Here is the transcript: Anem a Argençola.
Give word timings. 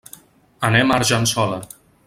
Anem 0.69 0.95
a 0.95 0.97
Argençola. 1.03 1.63